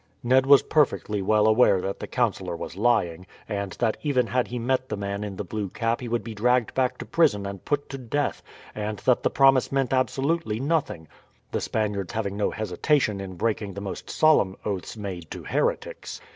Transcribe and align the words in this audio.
Ned 0.23 0.47
was 0.47 0.63
perfectly 0.63 1.21
well 1.21 1.45
aware 1.47 1.79
that 1.79 1.99
the 1.99 2.07
councillor 2.07 2.55
was 2.57 2.75
lying, 2.75 3.27
and 3.47 3.73
that 3.73 3.97
even 4.01 4.25
had 4.25 4.47
he 4.47 4.57
met 4.57 4.89
the 4.89 4.97
man 4.97 5.23
in 5.23 5.35
the 5.35 5.43
blue 5.43 5.69
cap 5.69 6.01
he 6.01 6.07
would 6.07 6.23
be 6.23 6.33
dragged 6.33 6.73
back 6.73 6.97
to 6.97 7.05
prison 7.05 7.45
and 7.45 7.63
put 7.65 7.87
to 7.89 7.99
death, 7.99 8.41
and 8.73 8.97
that 9.05 9.21
the 9.21 9.29
promise 9.29 9.71
meant 9.71 9.93
absolutely 9.93 10.59
nothing 10.59 11.07
the 11.51 11.61
Spaniards 11.61 12.13
having 12.13 12.35
no 12.35 12.49
hesitation 12.49 13.21
in 13.21 13.35
breaking 13.35 13.75
the 13.75 13.79
most 13.81 14.09
solemn 14.09 14.57
oaths 14.65 14.97
made 14.97 15.29
to 15.29 15.43
heretics. 15.43 16.19